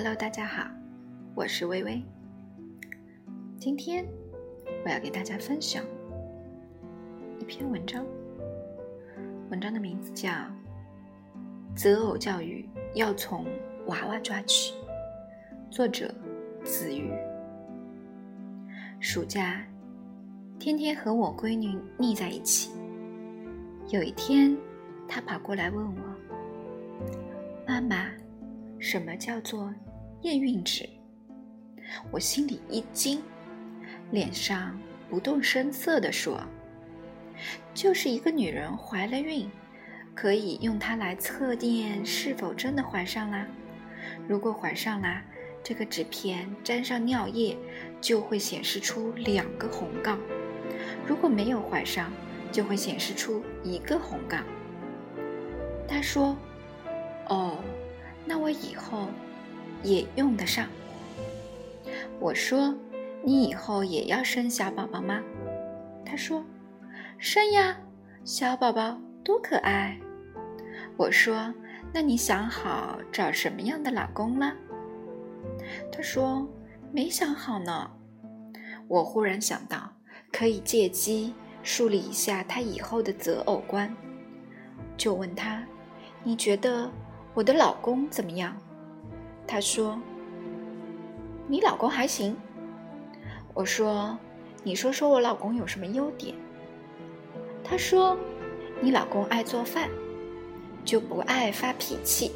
[0.00, 0.64] Hello，大家好，
[1.34, 2.00] 我是微微。
[3.58, 4.06] 今天
[4.84, 5.84] 我要给大家分享
[7.40, 8.06] 一篇文章，
[9.50, 10.28] 文章的名字叫
[11.74, 13.44] 《择偶教育要从
[13.86, 14.72] 娃娃抓起》，
[15.68, 16.14] 作者
[16.62, 17.10] 子瑜。
[19.00, 19.66] 暑假
[20.60, 22.70] 天天和我闺女腻在一起，
[23.88, 24.56] 有一天
[25.08, 26.02] 她跑过来问我
[27.66, 28.06] ：“妈妈。”
[28.80, 29.74] 什么叫做
[30.22, 30.88] 验孕纸？
[32.10, 33.22] 我心里一惊，
[34.10, 36.40] 脸上不动声色地说
[37.72, 39.48] ：“就是一个女人怀了孕，
[40.14, 43.46] 可以用它来测验是否真的怀上啦。
[44.26, 45.24] 如果怀上啦，
[45.62, 47.56] 这个纸片沾上尿液，
[48.00, 50.18] 就会显示出两个红杠；
[51.06, 52.12] 如果没有怀上，
[52.50, 54.44] 就会显示出一个红杠。”
[55.86, 56.36] 他说
[57.30, 57.62] ：“哦。”
[58.30, 59.08] 那我以后
[59.82, 60.66] 也用得上。
[62.20, 62.74] 我说
[63.22, 65.20] ：“你以后也要生小宝宝吗？”
[66.04, 66.44] 他说
[67.18, 67.78] ：“生呀，
[68.24, 69.98] 小宝宝多可爱。”
[70.96, 71.52] 我说
[71.92, 74.52] ：“那你想好找什么样的老公了？”
[75.92, 76.48] 他说
[76.92, 77.90] ：“没想好呢。”
[78.88, 79.92] 我忽然想到，
[80.32, 83.94] 可以借机树立一下他以后的择偶观，
[84.96, 85.64] 就问他
[86.24, 86.90] ：“你觉得？”
[87.34, 88.56] 我的老公怎么样？
[89.48, 89.98] 他说
[91.48, 92.36] ：“你老公还行。”
[93.54, 94.16] 我说
[94.62, 96.34] ：“你说说我老公有什么优点？”
[97.64, 98.14] 他说
[98.80, 99.88] ：“你老公爱做饭，
[100.84, 102.32] 就不爱发脾气。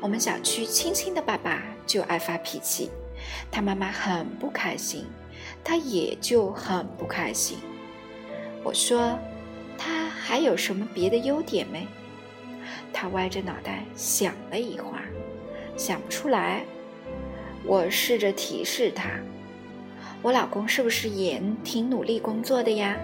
[0.00, 2.90] 我们小区青青的爸爸就爱发脾气，
[3.50, 5.06] 他妈妈很不开心，
[5.62, 7.58] 他也就很不开心。”
[8.64, 9.16] 我说
[9.78, 11.86] ：“他还有什么别的优点没？”
[12.92, 15.08] 他歪着脑袋想了一会儿，
[15.76, 16.64] 想不出来。
[17.64, 19.10] 我试着提示他
[20.22, 22.96] ：“我老公是不是也挺努力工作的呀？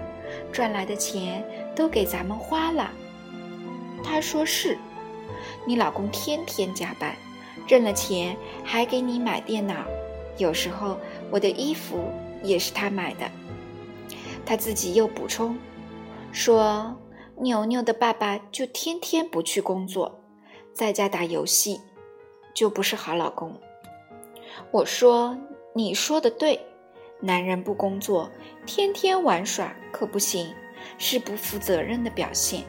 [0.52, 1.44] 赚来的钱
[1.74, 2.90] 都给咱们花了。”
[4.02, 4.78] 他说：“是。”
[5.66, 7.14] 你老公天天加班，
[7.66, 9.84] 挣了钱还给你买电脑，
[10.38, 10.98] 有时候
[11.30, 12.10] 我的衣服
[12.42, 13.30] 也是他买的。
[14.44, 15.56] 他自己又补充
[16.32, 16.96] 说。
[17.38, 20.20] 牛牛的爸爸就天天不去工作，
[20.72, 21.80] 在家打游戏，
[22.54, 23.52] 就不是好老公。
[24.70, 25.36] 我说
[25.74, 26.60] ：“你说的对，
[27.20, 28.30] 男人不工作，
[28.66, 30.52] 天天玩耍可不行，
[30.98, 32.62] 是不负责任的表现。”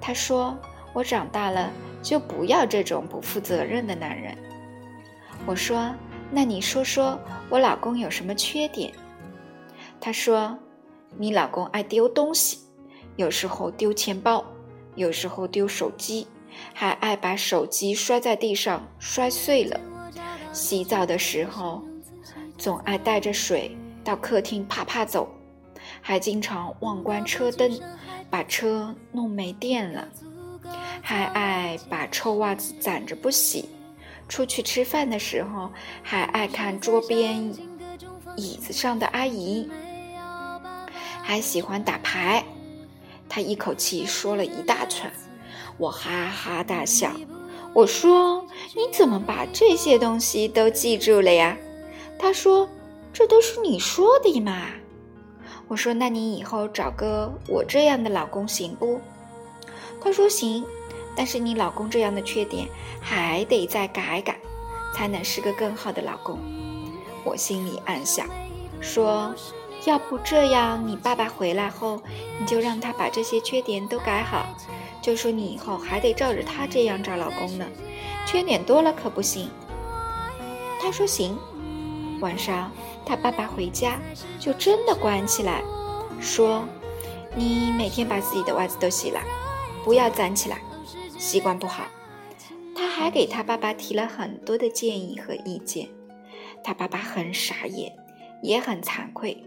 [0.00, 0.56] 他说
[0.92, 1.70] ：“我长大了
[2.02, 4.36] 就不要这种不负责任的男人。”
[5.46, 5.94] 我说
[6.30, 7.18] ：“那你说说
[7.48, 8.92] 我老公有什么缺点？”
[10.00, 10.58] 他说
[11.16, 12.58] ：“你老公爱丢东西。”
[13.16, 14.42] 有时候丢钱包，
[14.94, 16.26] 有时候丢手机，
[16.74, 19.80] 还爱把手机摔在地上摔碎了。
[20.52, 21.82] 洗澡的时候，
[22.58, 25.28] 总爱带着水到客厅啪啪走，
[26.00, 27.80] 还经常忘关车灯，
[28.28, 30.08] 把车弄没电了。
[31.00, 33.68] 还爱把臭袜子攒着不洗。
[34.28, 35.70] 出去吃饭的时候，
[36.02, 37.52] 还爱看桌边
[38.36, 39.68] 椅子上的阿姨。
[41.22, 42.44] 还喜欢打牌。
[43.28, 45.10] 他一口气说了一大串，
[45.78, 47.10] 我哈哈大笑。
[47.74, 48.44] 我说
[48.76, 51.56] ：“你怎么把这些东西都记住了呀？”
[52.18, 52.68] 他说
[53.12, 54.66] ：“这都是你说的嘛。”
[55.68, 59.00] 我说：“那你以后找个我这样的老公行不？”
[60.02, 60.64] 他说：“行，
[61.16, 62.68] 但是你老公这样的缺点
[63.00, 64.36] 还得再改改，
[64.94, 66.38] 才能是个更好的老公。”
[67.24, 68.26] 我心里暗想，
[68.80, 69.34] 说。
[69.84, 72.00] 要不这样，你爸爸回来后，
[72.38, 74.46] 你就让他把这些缺点都改好，
[75.00, 77.66] 就说你以后还得照着他这样找老公呢，
[78.26, 79.50] 缺点多了可不行。
[80.80, 81.38] 他说行。
[82.20, 82.70] 晚上
[83.04, 83.98] 他爸爸回家，
[84.38, 85.60] 就真的关起来，
[86.20, 86.64] 说
[87.34, 89.20] ：“你每天把自己的袜子都洗了，
[89.84, 90.62] 不要攒起来，
[91.18, 91.82] 习惯不好。”
[92.76, 95.88] 他还给他爸爸提了很多的建议和意见，
[96.62, 97.92] 他爸爸很傻眼，
[98.40, 99.44] 也很惭愧。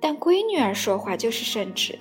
[0.00, 1.98] 但闺女儿说话就是圣旨，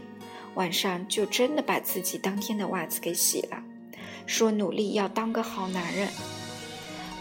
[0.56, 3.62] 晚上就真的把自己当天的袜子给洗了，
[4.25, 6.07] 说努力要当个好男人。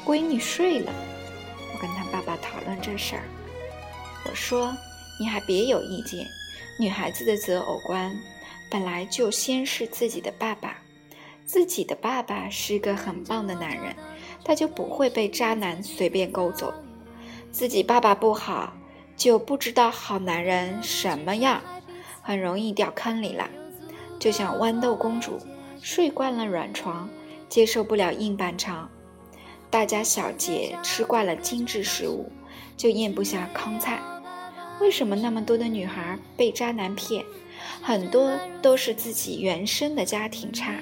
[0.05, 0.93] 闺女睡了，
[1.73, 3.23] 我跟她爸爸讨论这事儿，
[4.29, 4.77] 我说
[5.19, 6.27] 你还别有意见，
[6.79, 8.15] 女孩子的择偶观
[8.71, 10.77] 本来就先是自己的爸爸，
[11.47, 13.97] 自己的爸爸是个很棒的男人，
[14.45, 16.73] 他就不会被渣男随便勾走，
[17.51, 18.73] 自己爸爸不好。
[19.17, 21.63] 就不知道好男人什么样，
[22.23, 23.49] 很容易掉坑里了。
[24.19, 25.39] 就像豌豆公主
[25.81, 27.09] 睡惯了软床，
[27.49, 28.89] 接受不了硬板床。
[29.71, 32.31] 大家小姐吃惯了精致食物，
[32.77, 34.01] 就咽不下糠菜。
[34.81, 37.25] 为什么那么多的女孩被渣男骗？
[37.83, 40.75] 很多都是自己原生的家庭差，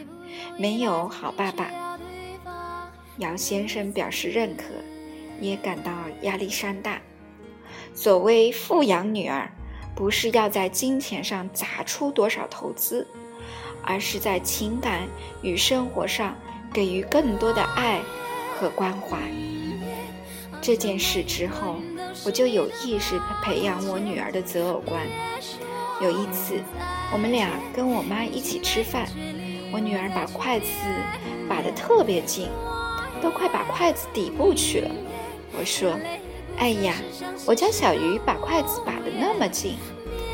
[0.57, 1.99] 没有好爸爸。
[3.19, 4.65] 姚先生表示认可，
[5.41, 5.93] 也感到
[6.23, 7.01] 压力山大。
[7.95, 9.51] 所谓富养女儿，
[9.95, 13.07] 不是要在金钱上砸出多少投资，
[13.83, 15.07] 而是在情感
[15.43, 16.35] 与生活上
[16.73, 18.01] 给予更多的爱
[18.59, 19.19] 和关怀。
[20.61, 21.77] 这件事之后，
[22.25, 25.07] 我就有意识培养我女儿的择偶观。
[26.01, 26.61] 有一次，
[27.13, 29.07] 我们俩跟我妈一起吃饭，
[29.71, 30.67] 我女儿把筷子
[31.49, 32.49] 把得特别近，
[33.21, 34.91] 都快把筷子底部去了。
[35.57, 35.95] 我说。
[36.59, 36.95] 哎呀，
[37.45, 39.77] 我家小鱼把筷子把的那么近，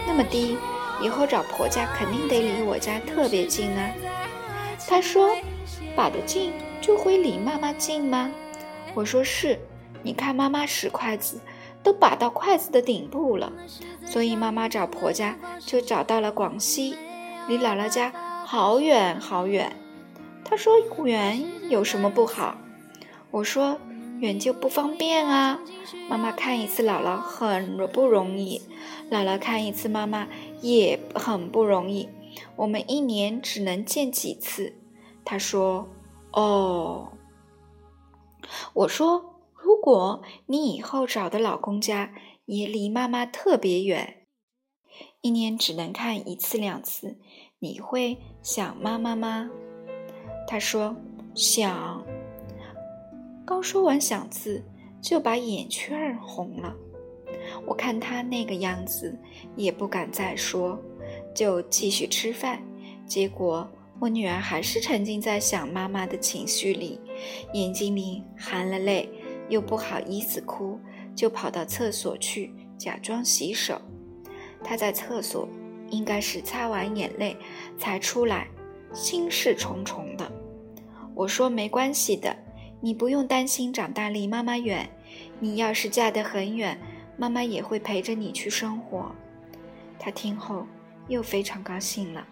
[0.06, 0.58] 那么低，
[1.02, 3.90] 以后找婆家肯定得离我家特别近啊。
[4.86, 5.34] 他说，
[5.96, 8.30] 把得近就会离妈妈近吗？
[8.94, 9.58] 我说是，
[10.02, 11.40] 你看妈妈使筷子
[11.82, 13.50] 都把到筷子的顶部了，
[14.04, 16.94] 所以妈妈找婆家就找到了广西，
[17.48, 18.12] 离姥姥家
[18.44, 19.74] 好远好远。
[20.44, 20.74] 他说
[21.04, 22.58] 远有什么不好？
[23.30, 23.78] 我说。
[24.20, 25.60] 远就不方便啊！
[26.08, 28.60] 妈妈看一次姥姥很不容易，
[29.10, 30.28] 姥姥看一次妈妈
[30.60, 32.08] 也很不容易。
[32.56, 34.74] 我们一年只能见几次。
[35.24, 35.88] 他说
[36.32, 37.12] ：“哦。”
[38.74, 42.12] 我说：“如果你以后找的老公家
[42.46, 44.26] 也离妈妈特别远，
[45.20, 47.18] 一年只能看一次两次，
[47.60, 49.50] 你会想妈妈吗？”
[50.48, 50.96] 他说
[51.34, 52.04] ：“想。”
[53.48, 54.62] 刚说完“想”字，
[55.00, 56.76] 就把眼圈红了。
[57.64, 59.18] 我看他那个样子，
[59.56, 60.78] 也不敢再说，
[61.34, 62.60] 就继续吃饭。
[63.06, 63.66] 结果
[63.98, 67.00] 我女儿还是沉浸在想妈妈的情绪里，
[67.54, 69.08] 眼睛里含了泪，
[69.48, 70.78] 又不好意思哭，
[71.16, 73.80] 就跑到厕所去假装洗手。
[74.62, 75.48] 她在厕所
[75.88, 77.34] 应该是擦完眼泪
[77.78, 78.46] 才出来，
[78.92, 80.30] 心事重重的。
[81.14, 82.36] 我说没关系的。
[82.80, 84.88] 你不用担心长大离妈妈远，
[85.40, 86.78] 你要是嫁得很远，
[87.16, 89.12] 妈妈也会陪着你去生活。
[89.98, 90.64] 他听后
[91.08, 92.24] 又非常高兴了。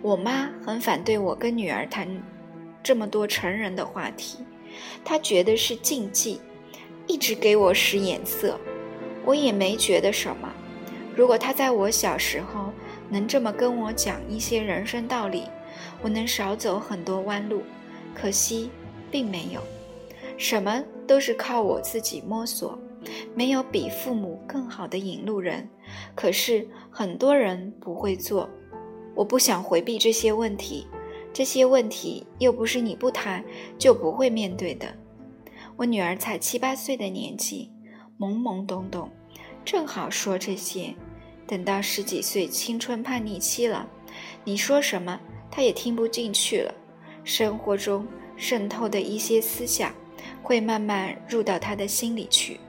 [0.00, 2.08] 我妈很反对我跟女儿谈
[2.80, 4.38] 这么多成人的话题，
[5.04, 6.40] 她觉得是禁忌，
[7.08, 8.60] 一直给我使眼色。
[9.24, 10.52] 我也没觉得什么。
[11.16, 12.72] 如果她在我小时候
[13.08, 15.44] 能这么跟我讲一些人生道理，
[16.02, 17.64] 我能少走很多弯路。
[18.14, 18.70] 可惜，
[19.10, 19.60] 并没有，
[20.38, 22.78] 什么都是靠我自己摸索，
[23.34, 25.68] 没有比父母更好的引路人。
[26.14, 28.48] 可是很多人不会做，
[29.14, 30.86] 我不想回避这些问题，
[31.32, 33.44] 这些问题又不是你不谈
[33.78, 34.86] 就不会面对的。
[35.76, 37.70] 我女儿才七八岁的年纪，
[38.18, 39.10] 懵懵懂懂，
[39.64, 40.94] 正好说这些。
[41.46, 43.86] 等到十几岁青春叛逆期了，
[44.44, 45.20] 你说什么，
[45.50, 46.74] 她也听不进去了。
[47.24, 48.06] 生活中
[48.36, 49.92] 渗透的一些思想，
[50.42, 52.60] 会慢慢入到他的心里去。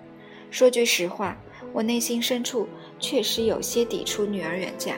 [0.49, 1.37] 说句实话，
[1.73, 2.67] 我内心深处
[2.97, 4.95] 确实有些抵触女儿远嫁，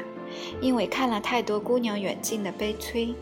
[0.61, 3.13] 因为看了太多姑娘远近的悲催。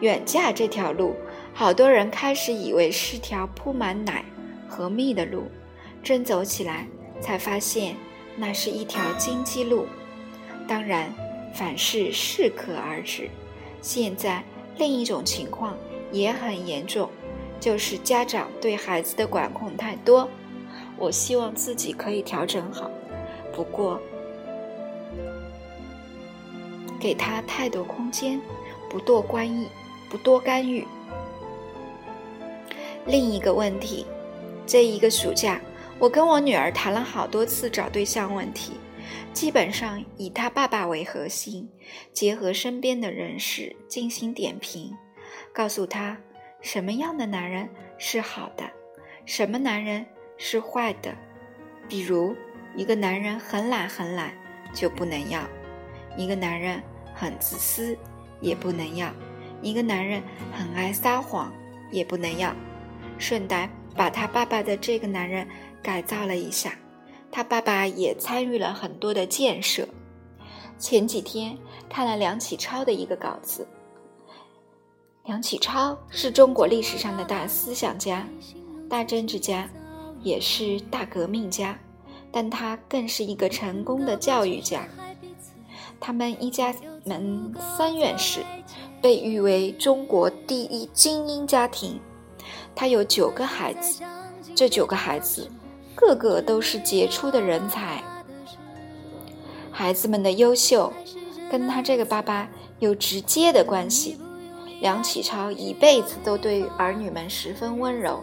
[0.00, 1.16] 远嫁这条路，
[1.52, 4.24] 好多人开始以为是条铺满奶
[4.68, 5.44] 和蜜的路，
[6.02, 6.86] 真走起来
[7.20, 7.96] 才发现
[8.36, 9.86] 那是一条荆棘路。
[10.68, 11.12] 当然，
[11.54, 13.28] 凡事适可而止。
[13.80, 14.44] 现在。
[14.76, 15.76] 另一种情况
[16.10, 17.08] 也很严重，
[17.60, 20.28] 就是家长对孩子的管控太多。
[20.96, 22.90] 我希望自己可以调整好，
[23.52, 24.00] 不过
[27.00, 28.40] 给他太多空间，
[28.88, 29.66] 不多干预，
[30.08, 30.86] 不多干预。
[33.06, 34.06] 另一个问题，
[34.66, 35.60] 这一个暑假，
[35.98, 38.74] 我跟我女儿谈了好多次找对象问题。
[39.32, 41.68] 基本上以他爸爸为核心，
[42.12, 44.96] 结合身边的人士进行点评，
[45.52, 46.16] 告诉他
[46.60, 48.70] 什么样的男人是好的，
[49.24, 50.04] 什么男人
[50.36, 51.14] 是坏的。
[51.88, 52.36] 比如，
[52.76, 54.32] 一个男人很懒很懒
[54.72, 55.42] 就不能要；
[56.16, 56.82] 一个男人
[57.14, 57.98] 很自私
[58.40, 59.08] 也不能要；
[59.60, 61.52] 一个男人很爱撒谎
[61.90, 62.54] 也不能要。
[63.18, 65.46] 顺带把他爸爸的这个男人
[65.82, 66.76] 改造了一下。
[67.32, 69.88] 他爸爸也参与了很多的建设。
[70.78, 71.56] 前几天
[71.88, 73.66] 看了梁启超的一个稿子。
[75.24, 78.28] 梁启超是中国历史上的大思想家、
[78.90, 79.68] 大政治家，
[80.20, 81.78] 也是大革命家，
[82.30, 84.86] 但他更是一个成功的教育家。
[86.00, 86.74] 他们一家
[87.04, 88.40] 门三院士，
[89.00, 91.98] 被誉为中国第一精英家庭。
[92.74, 94.02] 他有九个孩子，
[94.56, 95.48] 这九个孩子
[95.94, 98.02] 个个都是杰出的人才。
[99.70, 100.92] 孩子们的优秀，
[101.50, 104.18] 跟他这个爸爸有直接的关系。
[104.80, 108.20] 梁启超一辈子都对儿女们十分温柔，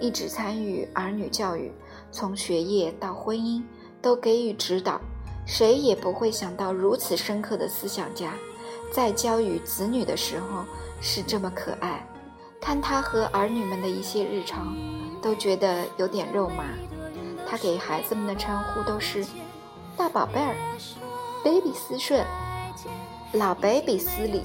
[0.00, 1.70] 一直参与儿女教育，
[2.10, 3.62] 从学业到婚姻
[4.02, 5.00] 都给予指导。
[5.46, 8.34] 谁也不会想到，如此深刻的思想家，
[8.92, 10.64] 在教育子女的时候
[11.00, 12.04] 是这么可爱。
[12.60, 14.76] 看他和儿女们的一些日常，
[15.22, 16.64] 都觉得有点肉麻。
[17.50, 19.26] 他给孩子们的称呼都是
[19.98, 20.54] “大宝贝儿”、
[21.42, 22.24] “baby 思顺”、
[23.34, 24.42] “老 baby 思礼”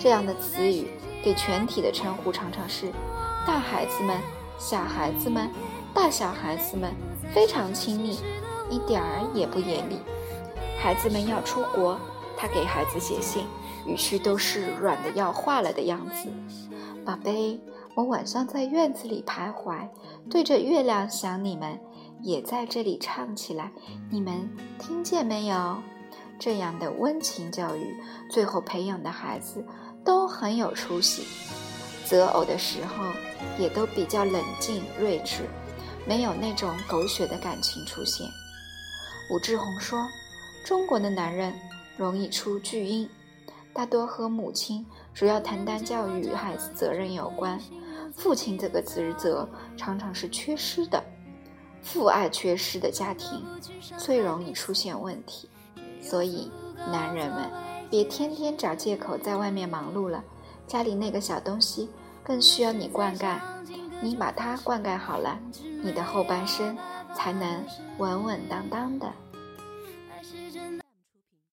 [0.00, 0.88] 这样的词语。
[1.22, 2.92] 给全体的称呼常常是
[3.44, 4.16] “大孩子们”、
[4.58, 5.50] “小孩子们”、
[5.92, 6.94] “大小孩子们”，
[7.34, 8.20] 非常亲密，
[8.70, 9.98] 一点儿也不严厉。
[10.78, 11.98] 孩子们要出国，
[12.36, 13.44] 他给孩子写信，
[13.86, 16.28] 语气都是软的要化了的样子。
[17.04, 17.60] 宝贝，
[17.96, 19.88] 我晚上在院子里徘徊，
[20.30, 21.80] 对着月亮想你们，
[22.22, 23.70] 也在这里唱起来，
[24.10, 25.76] 你们听见没有？
[26.38, 27.96] 这样的温情教育，
[28.30, 29.64] 最后培养的孩子
[30.04, 31.22] 都很有出息，
[32.04, 33.06] 择偶的时候
[33.58, 35.48] 也都比较冷静睿智，
[36.06, 38.28] 没有那种狗血的感情出现。
[39.30, 40.06] 武志红说
[40.62, 41.54] ：“中国的男人
[41.96, 43.08] 容易出巨婴，
[43.72, 47.58] 大多和母亲主要承担教育孩子责任有关，
[48.14, 51.02] 父亲这个职责常常是缺失的，
[51.86, 53.42] 父爱缺失的家庭
[53.96, 55.48] 最容易出现问题。”
[56.02, 56.50] 所以，
[56.90, 57.48] 男人们
[57.88, 60.22] 别天天找借口在外面忙碌了，
[60.66, 61.88] 家里那个小东西
[62.22, 63.38] 更需要你灌溉。
[64.02, 65.38] 你把它灌溉好了，
[65.82, 66.76] 你的后半生
[67.14, 67.64] 才能
[67.98, 69.10] 稳稳当当的。